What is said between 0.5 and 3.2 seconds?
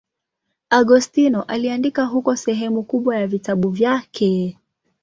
Agostino aliandika huko sehemu kubwa